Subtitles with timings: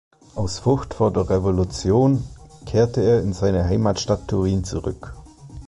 [0.33, 2.23] Aus Furcht vor der Revolution
[2.65, 5.13] kehrte er in seine Heimatstadt Turin zurück.